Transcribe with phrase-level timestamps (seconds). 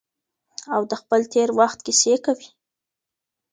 [0.73, 2.47] او د خپل تیر وخت کیسې کوي.